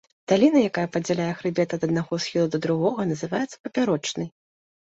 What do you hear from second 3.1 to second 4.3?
называецца папярочнай.